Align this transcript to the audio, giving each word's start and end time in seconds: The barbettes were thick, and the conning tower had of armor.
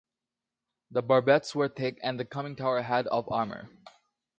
The 0.89 1.03
barbettes 1.03 1.53
were 1.53 1.69
thick, 1.69 1.99
and 2.01 2.19
the 2.19 2.25
conning 2.25 2.55
tower 2.55 2.81
had 2.81 3.05
of 3.05 3.31
armor. 3.31 3.69